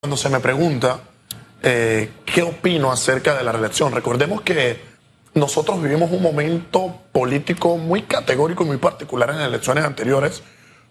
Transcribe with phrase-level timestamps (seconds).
[0.00, 1.00] Cuando se me pregunta
[1.60, 4.80] eh, qué opino acerca de la reelección, recordemos que
[5.34, 10.44] nosotros vivimos un momento político muy categórico y muy particular en elecciones anteriores,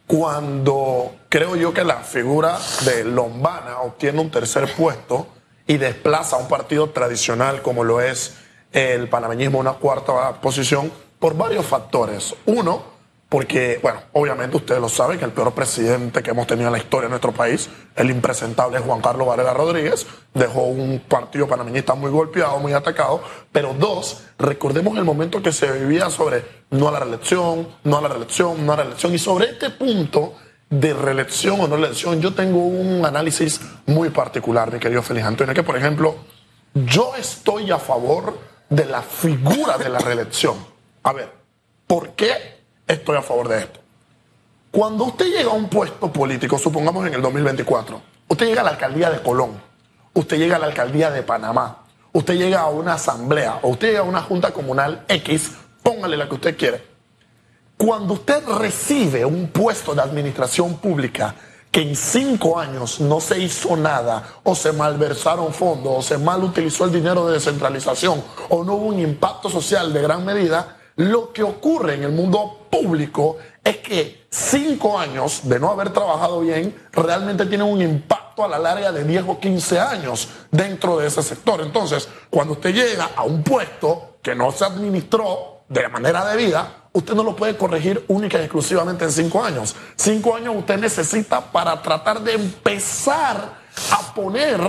[0.08, 5.30] cuando creo yo que la figura de Lombana obtiene un tercer puesto
[5.66, 8.36] y desplaza a un partido tradicional como lo es
[8.74, 12.36] el panameñismo una cuarta posición por varios factores.
[12.46, 12.97] Uno,
[13.30, 16.78] porque, bueno, obviamente ustedes lo saben que el peor presidente que hemos tenido en la
[16.78, 22.10] historia de nuestro país, el impresentable Juan Carlos Varela Rodríguez, dejó un partido panameñista muy
[22.10, 23.22] golpeado, muy atacado.
[23.52, 28.02] Pero dos, recordemos el momento que se vivía sobre no a la reelección, no a
[28.02, 29.14] la reelección, no a la reelección.
[29.14, 30.36] Y sobre este punto
[30.70, 35.54] de reelección o no reelección, yo tengo un análisis muy particular, mi querido Félix Antonio,
[35.54, 36.16] que por ejemplo,
[36.74, 38.38] yo estoy a favor
[38.70, 40.56] de la figura de la reelección.
[41.04, 41.34] A ver,
[41.88, 42.57] ¿por qué
[42.88, 43.80] estoy a favor de esto.
[44.72, 48.72] Cuando usted llega a un puesto político, supongamos en el 2024, usted llega a la
[48.72, 49.62] alcaldía de Colón,
[50.14, 54.00] usted llega a la alcaldía de Panamá, usted llega a una asamblea o usted llega
[54.02, 56.84] a una junta comunal X, póngale la que usted quiere.
[57.78, 61.36] Cuando usted recibe un puesto de administración pública
[61.72, 66.44] que en cinco años no se hizo nada, o se malversaron fondos, o se mal
[66.44, 71.32] utilizó el dinero de descentralización, o no hubo un impacto social de gran medida, lo
[71.32, 76.76] que ocurre en el mundo público es que cinco años de no haber trabajado bien
[76.92, 81.24] realmente tienen un impacto a la larga de 10 o 15 años dentro de ese
[81.24, 81.62] sector.
[81.62, 87.14] Entonces, cuando usted llega a un puesto que no se administró de manera debida, usted
[87.14, 89.76] no lo puede corregir única y exclusivamente en cinco años.
[89.96, 93.58] Cinco años usted necesita para tratar de empezar
[93.92, 94.62] a poner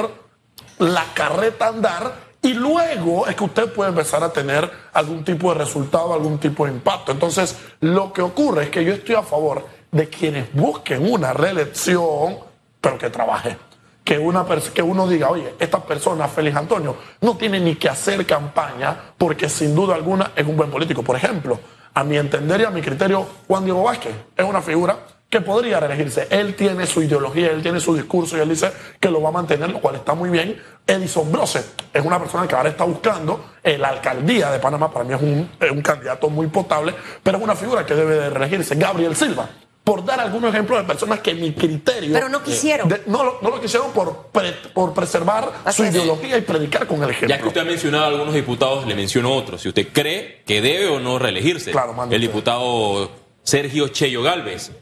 [0.78, 5.52] la carreta a andar y luego es que usted puede empezar a tener algún tipo
[5.52, 7.10] de resultado, algún tipo de impacto.
[7.10, 12.38] Entonces, lo que ocurre es que yo estoy a favor de quienes busquen una reelección,
[12.80, 13.56] pero que trabaje.
[14.04, 18.24] Que, una que uno diga, oye, esta persona, Félix Antonio, no tiene ni que hacer
[18.24, 21.02] campaña porque sin duda alguna es un buen político.
[21.02, 21.58] Por ejemplo,
[21.92, 24.96] a mi entender y a mi criterio, Juan Diego Vázquez es una figura
[25.28, 26.26] que podría reelegirse.
[26.30, 29.32] Él tiene su ideología, él tiene su discurso y él dice que lo va a
[29.32, 30.60] mantener, lo cual está muy bien.
[30.88, 31.62] Edison Brose
[31.92, 35.50] es una persona que ahora está buscando la alcaldía de Panamá, para mí es un,
[35.70, 38.74] un, candidato muy potable, pero es una figura que debe de reelegirse.
[38.76, 39.46] Gabriel Silva,
[39.84, 42.12] por dar algunos ejemplos de personas que mi criterio...
[42.14, 42.88] Pero no quisieron.
[43.06, 44.28] no, no, lo quisieron por,
[44.72, 47.28] por preservar su ideología y predicar con el ejemplo.
[47.28, 49.60] Ya que usted ha mencionado a algunos diputados, le menciono otros.
[49.60, 51.70] Si usted cree que debe o no reelegirse.
[51.70, 53.10] Claro, El diputado
[53.42, 54.72] Sergio Cheyo Galvez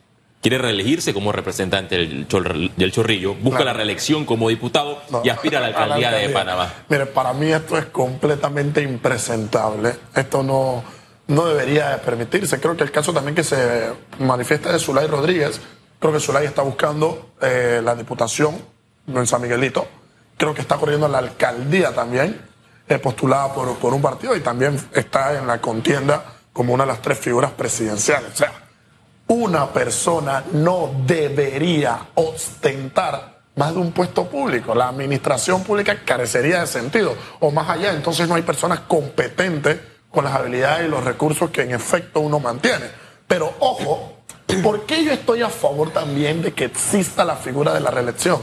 [0.48, 5.66] quiere reelegirse como representante del, Chorrillo, busca la reelección como diputado y aspira a la,
[5.76, 6.72] alcaldía de Panamá.
[6.88, 9.96] Mire, para mí esto es completamente impresentable.
[10.14, 10.84] Esto no,
[11.26, 12.60] no debería permitirse.
[12.60, 13.90] Creo que el caso también que se
[14.20, 15.60] manifiesta de Zulay Rodríguez,
[15.98, 18.56] creo que Zulay está buscando eh, la diputación
[19.08, 19.88] en San Miguelito.
[20.36, 22.40] Creo que está corriendo la alcaldía también,
[22.88, 26.92] eh, postulada por, por un partido y también está en la contienda como una de
[26.92, 28.32] las tres figuras presidenciales.
[28.32, 28.65] O sea,
[29.28, 34.74] una persona no debería ostentar más de un puesto público.
[34.74, 37.14] La administración pública carecería de sentido.
[37.40, 39.78] O más allá, entonces no hay personas competentes
[40.10, 42.86] con las habilidades y los recursos que en efecto uno mantiene.
[43.26, 44.18] Pero ojo,
[44.62, 48.40] ¿por qué yo estoy a favor también de que exista la figura de la reelección?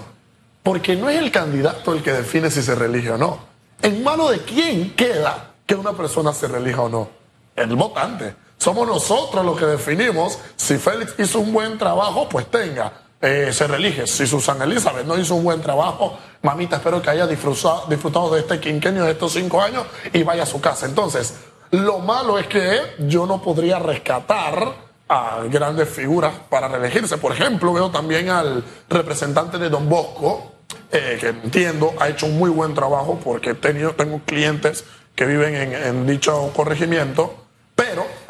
[0.62, 3.40] Porque no es el candidato el que define si se reelige o no.
[3.82, 7.10] ¿En mano de quién queda que una persona se relija o no?
[7.56, 8.36] El votante.
[8.58, 13.68] Somos nosotros los que definimos si Félix hizo un buen trabajo, pues tenga, eh, se
[13.68, 14.08] relige.
[14.08, 18.40] Si Susana Elizabeth no hizo un buen trabajo, mamita, espero que haya disfrutado, disfrutado de
[18.40, 20.86] este quinquenio, de estos cinco años y vaya a su casa.
[20.86, 21.36] Entonces,
[21.72, 24.74] lo malo es que yo no podría rescatar
[25.10, 27.18] a grandes figuras para reelegirse.
[27.18, 30.54] Por ejemplo, veo también al representante de Don Bosco,
[30.92, 35.26] eh, que entiendo ha hecho un muy buen trabajo porque he tenido, tengo clientes que
[35.26, 37.43] viven en, en dicho corregimiento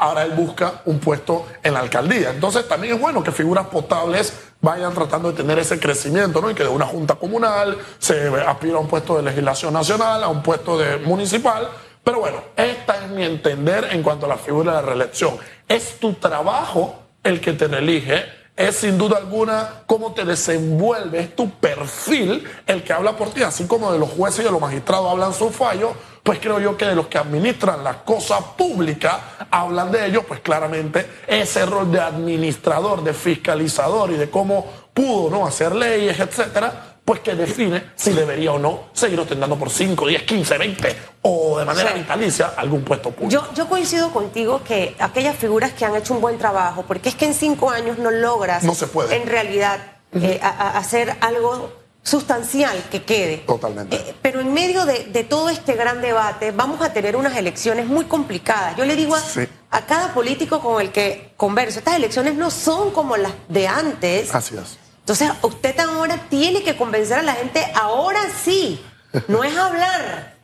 [0.03, 2.31] ahora él busca un puesto en la alcaldía.
[2.31, 6.51] Entonces también es bueno que figuras potables vayan tratando de tener ese crecimiento, ¿no?
[6.51, 10.27] Y que de una junta comunal se aspira a un puesto de legislación nacional, a
[10.27, 11.69] un puesto de municipal.
[12.03, 15.37] Pero bueno, esta es mi entender en cuanto a la figura de reelección.
[15.69, 21.35] Es tu trabajo el que te reelige es sin duda alguna cómo te desenvuelves, es
[21.35, 24.61] tu perfil el que habla por ti, así como de los jueces y de los
[24.61, 29.35] magistrados hablan su fallo, pues creo yo que de los que administran la cosa pública
[29.51, 35.29] hablan de ellos, pues claramente ese rol de administrador, de fiscalizador y de cómo pudo
[35.29, 40.07] no hacer leyes, etcétera, pues que define si debería o no seguir ostentando por 5,
[40.07, 43.29] 10, 15, 20 o de manera vitalicia algún puesto público.
[43.29, 47.15] Yo, yo coincido contigo que aquellas figuras que han hecho un buen trabajo, porque es
[47.15, 49.15] que en cinco años no logras no se puede.
[49.15, 49.79] en realidad
[50.13, 53.37] eh, hacer algo sustancial que quede.
[53.37, 53.95] Totalmente.
[53.95, 57.85] Eh, pero en medio de, de todo este gran debate vamos a tener unas elecciones
[57.87, 58.75] muy complicadas.
[58.75, 59.47] Yo le digo a, Sí.
[59.71, 64.35] a cada político con el que converso, estas elecciones no son como las de antes.
[64.35, 64.77] Así es.
[64.99, 68.81] Entonces, usted ahora tiene que convencer a la gente, ahora sí,
[69.27, 70.35] no es hablar,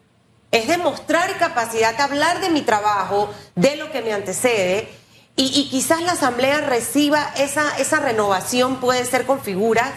[0.51, 4.89] es demostrar capacidad, hablar de mi trabajo, de lo que me antecede,
[5.37, 9.91] y, y quizás la Asamblea reciba esa, esa renovación, puede ser con figuras,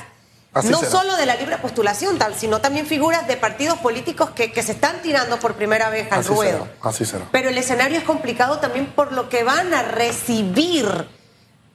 [0.55, 0.91] Así no será.
[0.91, 4.73] solo de la libre postulación, tal, sino también figuras de partidos políticos que, que se
[4.73, 6.65] están tirando por primera vez al Así ruedo.
[6.65, 6.91] será.
[6.91, 7.25] Así será.
[7.33, 11.09] Pero el escenario es complicado también por lo que van a recibir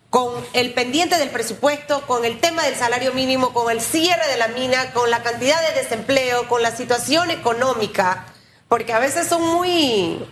[0.10, 4.38] con el pendiente del presupuesto, con el tema del salario mínimo, con el cierre de
[4.38, 8.26] la mina, con la cantidad de desempleo, con la situación económica,
[8.70, 10.24] porque a veces son muy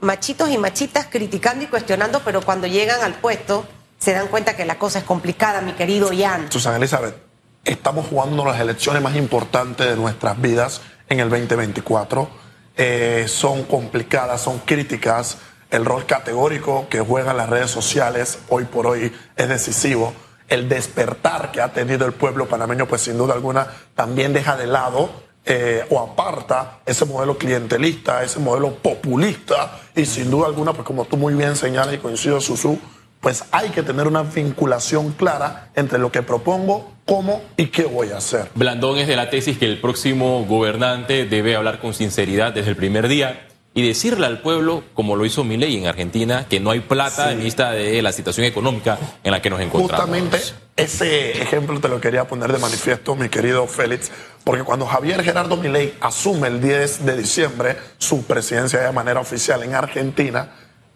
[0.00, 3.66] machitos y machitas criticando y cuestionando, pero cuando llegan al puesto
[3.98, 6.50] se dan cuenta que la cosa es complicada, mi querido Ian.
[6.50, 7.14] Susana Elizabeth,
[7.64, 12.28] estamos jugando las elecciones más importantes de nuestras vidas en el 2024.
[12.76, 15.38] Eh, son complicadas, son críticas.
[15.70, 20.12] El rol categórico que juegan las redes sociales hoy por hoy es decisivo.
[20.48, 24.66] El despertar que ha tenido el pueblo panameño, pues sin duda alguna, también deja de
[24.66, 25.10] lado
[25.44, 31.04] eh, o aparta ese modelo clientelista, ese modelo populista y sin duda alguna, pues como
[31.04, 32.78] tú muy bien señalas y coincido, Susu,
[33.22, 38.10] pues hay que tener una vinculación clara entre lo que propongo, cómo y qué voy
[38.10, 38.48] a hacer.
[38.56, 42.76] Blandón es de la tesis que el próximo gobernante debe hablar con sinceridad desde el
[42.76, 46.80] primer día y decirle al pueblo, como lo hizo Milei en Argentina, que no hay
[46.80, 47.32] plata Sí.
[47.34, 50.04] en vista de la situación económica en la que nos encontramos.
[50.04, 50.38] Justamente
[50.76, 54.10] ese ejemplo te lo quería poner de manifiesto, mi querido Félix,
[54.42, 59.62] porque cuando Javier Gerardo Milei asume el 10 de diciembre su presidencia de manera oficial
[59.62, 60.50] en Argentina,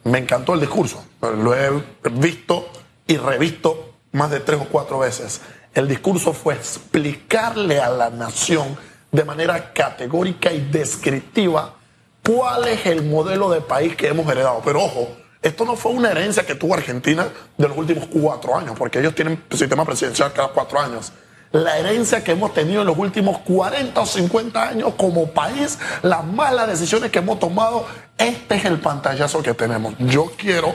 [0.06, 1.04] me encantó el discurso.
[1.20, 1.70] Lo he
[2.12, 2.68] visto
[3.06, 5.40] y revisto más de tres o cuatro veces.
[5.74, 8.76] El discurso fue explicarle a la nación
[9.10, 11.74] de manera categórica y descriptiva
[12.22, 14.62] cuál es el modelo de país que hemos heredado.
[14.64, 15.08] Pero ojo,
[15.42, 19.14] esto no fue una herencia que tuvo Argentina de los últimos cuatro años, porque ellos
[19.14, 21.12] tienen sistema presidencial cada cuatro años.
[21.56, 26.22] La herencia que hemos tenido en los últimos 40 o 50 años como país, las
[26.22, 27.86] malas decisiones que hemos tomado,
[28.18, 29.94] este es el pantallazo que tenemos.
[29.98, 30.74] Yo quiero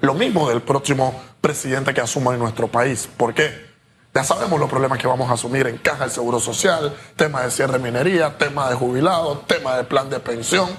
[0.00, 3.10] lo mismo del próximo presidente que asuma en nuestro país.
[3.14, 3.72] ¿Por qué?
[4.14, 7.50] Ya sabemos los problemas que vamos a asumir en caja del seguro social, tema de
[7.50, 10.70] cierre de minería, tema de jubilados, tema de plan de pensión,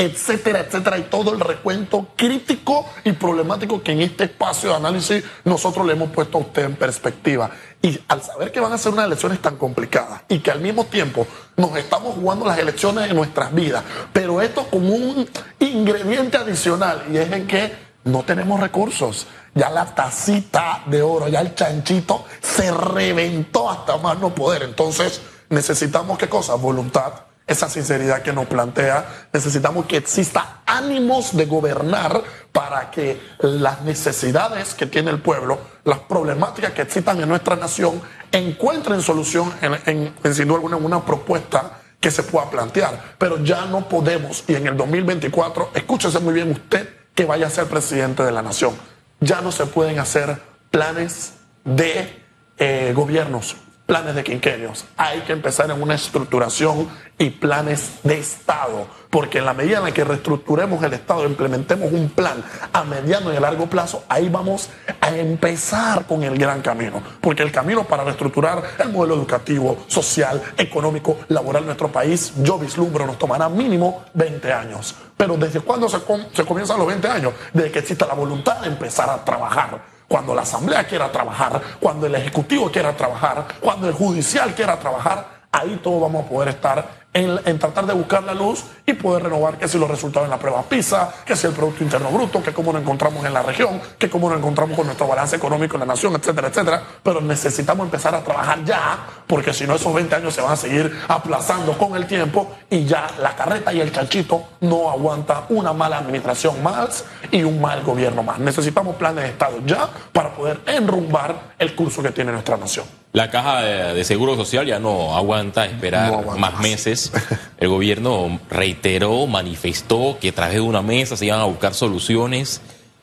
[0.00, 5.22] etcétera, etcétera, y todo el recuento crítico y problemático que en este espacio de análisis
[5.44, 7.50] nosotros le hemos puesto a usted en perspectiva.
[7.82, 10.86] Y al saber que van a ser unas elecciones tan complicadas y que al mismo
[10.86, 11.26] tiempo
[11.56, 17.18] nos estamos jugando las elecciones de nuestras vidas, pero esto como un ingrediente adicional, y
[17.18, 19.26] es en que no tenemos recursos.
[19.54, 24.62] Ya la tacita de oro, ya el chanchito se reventó hasta más no poder.
[24.62, 25.20] Entonces
[25.50, 26.54] necesitamos qué cosa?
[26.54, 27.12] Voluntad,
[27.50, 29.26] esa sinceridad que nos plantea.
[29.32, 35.98] Necesitamos que exista ánimos de gobernar para que las necesidades que tiene el pueblo, las
[35.98, 38.00] problemáticas que existan en nuestra nación,
[38.30, 43.16] encuentren solución en, en, en sin duda alguna una propuesta que se pueda plantear.
[43.18, 47.50] Pero ya no podemos, y en el 2024, escúchese muy bien usted que vaya a
[47.50, 48.74] ser presidente de la nación.
[49.18, 52.22] Ya no se pueden hacer planes de
[52.58, 53.56] eh, gobiernos,
[53.90, 54.84] planes de quinquenios.
[54.96, 56.88] Hay que empezar en una estructuración
[57.18, 61.92] y planes de Estado, porque en la medida en la que reestructuremos el Estado, implementemos
[61.92, 62.40] un plan
[62.72, 67.42] a mediano y a largo plazo, ahí vamos a empezar con el gran camino, porque
[67.42, 73.08] el camino para reestructurar el modelo educativo, social, económico, laboral de nuestro país, yo vislumbro,
[73.08, 74.94] nos tomará mínimo 20 años.
[75.16, 77.32] Pero ¿desde cuándo se, com se comienzan los 20 años?
[77.52, 82.04] Desde que exista la voluntad de empezar a trabajar cuando la Asamblea quiera trabajar, cuando
[82.08, 87.00] el Ejecutivo quiera trabajar, cuando el Judicial quiera trabajar, ahí todos vamos a poder estar
[87.12, 90.30] en, en, tratar de buscar la luz y poder renovar que si los resultados en
[90.30, 93.42] la prueba PISA, que si el Producto Interno Bruto, que cómo nos encontramos en la
[93.42, 96.82] región, que cómo nos encontramos con nuestro balance económico en la nación, etcétera, etcétera.
[97.04, 98.98] Pero necesitamos empezar a trabajar ya,
[99.30, 102.84] porque si no esos 20 años se van a seguir aplazando con el tiempo y
[102.84, 107.84] ya la carreta y el chanchito no aguanta una mala administración más y un mal
[107.84, 108.40] gobierno más.
[108.40, 112.84] Necesitamos planes de Estado ya para poder enrumbar el curso que tiene nuestra nación.
[113.12, 116.62] La caja de, de, Seguro Social ya no aguanta esperar No aguanta más más.
[116.62, 117.12] meses.
[117.58, 122.60] El gobierno reiteró, manifestó que a través de una mesa se iban a buscar soluciones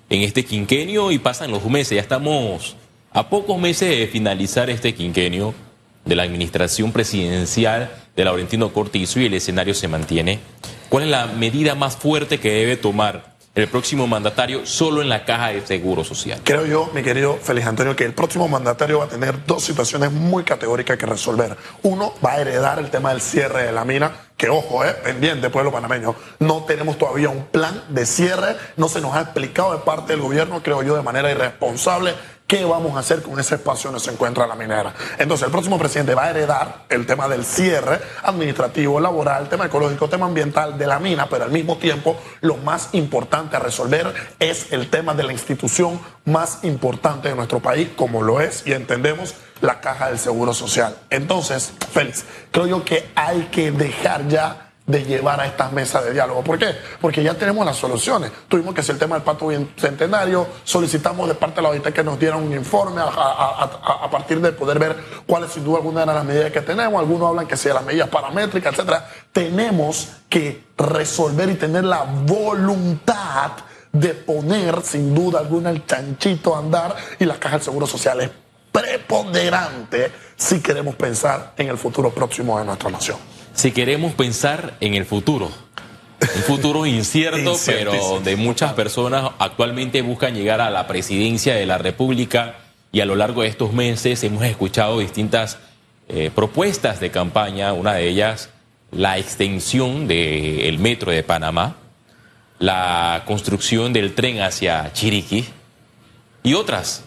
[0.10, 1.96] en este quinquenio y pasan los meses.
[1.96, 2.75] Ya estamos
[3.13, 5.53] a pocos meses de finalizar este quinquenio
[6.07, 10.39] de la administración presidencial de Laurentino Cortizo y el escenario se mantiene.
[10.89, 15.25] ¿Cuál es la medida más fuerte que debe tomar el próximo mandatario solo en la
[15.25, 16.39] caja de seguro social?
[16.43, 20.11] Creo yo, mi querido Félix Antonio, que el próximo mandatario va a tener dos situaciones
[20.11, 21.57] muy categóricas que resolver.
[21.83, 25.49] Uno, va a heredar el tema del cierre de la mina, que ojo, eh, pendiente,
[25.49, 26.15] pueblo panameño.
[26.39, 30.21] No tenemos todavía un plan de cierre, no se nos ha explicado de parte del
[30.21, 32.13] gobierno, creo yo, de manera irresponsable
[32.47, 34.93] ¿Qué vamos a hacer con ese espacio donde se encuentra la minera?
[35.17, 40.07] Entonces, el próximo presidente va a heredar el tema del cierre administrativo, laboral, tema ecológico,
[40.07, 44.71] tema ambiental de la mina, pero al mismo tiempo lo más importante a resolver es
[44.71, 49.35] el tema de la institución más importante de nuestro país, como lo es y entendemos
[49.59, 50.95] la caja del Seguro Social.
[51.09, 56.13] Entonces, Félix, creo yo que hay que dejar ya de llevar a estas mesas de
[56.13, 56.41] diálogo.
[56.44, 56.74] ¿Por qué?
[57.01, 58.32] Porque ya tenemos las soluciones.
[58.48, 62.03] Tuvimos que hacer el tema del pacto centenario, solicitamos de parte de la OIT que
[62.03, 64.96] nos dieran un informe a, partir de poder ver
[65.27, 67.00] cuáles sin duda alguna eran las medidas que tenemos.
[67.00, 69.10] Algunos hablan que sean las medidas paramétricas, etcétera.
[69.34, 73.51] Tenemos que resolver y tener la voluntad
[73.91, 78.22] de poner sin duda alguna el chanchito a andar y la caja del Seguro Social
[78.22, 78.29] es
[78.72, 84.93] preponderante si queremos pensar en el futuro próximo de nuestra nación si queremos pensar en
[84.93, 85.51] el futuro.
[86.21, 91.79] Un futuro incierto, pero donde muchas personas actualmente buscan llegar a la presidencia de la
[91.79, 92.57] República
[92.91, 95.57] y a lo largo de estos meses hemos escuchado distintas
[96.07, 98.51] eh, propuestas de campaña, una de ellas
[98.91, 101.77] la extensión del metro de Panamá,
[102.59, 105.45] la construcción del tren hacia Chiriquí
[106.43, 107.03] y otras,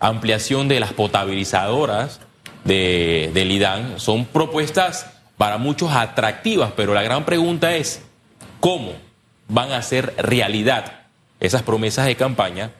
[0.00, 2.20] ampliación de las potabilizadoras
[2.64, 8.02] de, del IDAN, son propuestas para muchos atractivas, pero la gran pregunta es,
[8.60, 8.92] ¿cómo
[9.48, 11.06] van a ser realidad
[11.40, 12.72] esas promesas de campaña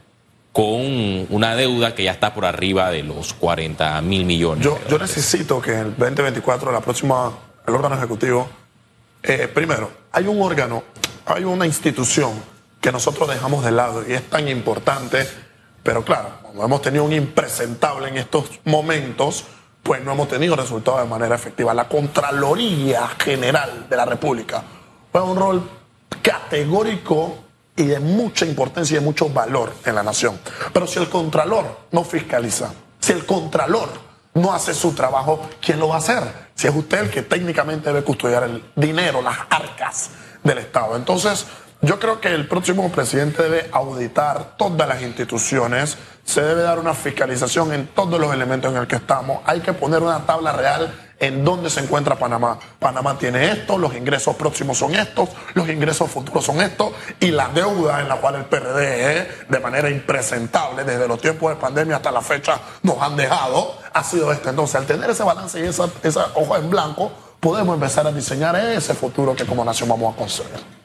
[0.53, 4.65] con una deuda que ya está por arriba de los 40 mil millones?
[4.65, 7.33] Yo, yo necesito que en el 2024, la próxima,
[7.67, 8.49] el órgano ejecutivo,
[9.23, 10.83] eh, primero, hay un órgano,
[11.27, 12.33] hay una institución
[12.81, 15.29] que nosotros dejamos de lado y es tan importante,
[15.85, 19.45] pero claro, hemos tenido un impresentable en estos momentos,
[19.89, 21.73] pues no hemos tenido resultados de manera efectiva.
[21.73, 24.63] La Contraloría General de la República
[25.11, 25.71] juega un rol
[26.21, 27.39] categórico
[27.75, 30.39] y de mucha importancia y de mucho valor en la nación.
[30.75, 33.89] Pero si el Contralor no fiscaliza, si el Contralor
[34.35, 36.23] no hace su trabajo, ¿quién lo va a hacer?
[36.55, 40.11] Si es usted el que técnicamente debe custodiar el dinero, las arcas
[40.45, 40.97] del Estado.
[40.97, 41.47] Entonces,
[41.81, 46.93] yo creo que el próximo presidente debe auditar todas las instituciones, se debe dar una
[46.93, 50.93] fiscalización en todos los elementos en el que estamos, hay que poner una tabla real
[51.21, 52.59] en dónde se encuentra Panamá.
[52.79, 57.49] Panamá tiene esto, los ingresos próximos son estos, los ingresos futuros son estos y la
[57.49, 62.11] deuda en la cual el PRD de manera impresentable desde los tiempos de pandemia hasta
[62.11, 64.51] la fecha nos han dejado ha sido esta.
[64.51, 68.57] Entonces, al tener ese balance y esa, esa hoja en blanco, podemos empezar a diseñar
[68.57, 70.78] ese futuro que como nación vamos a construir.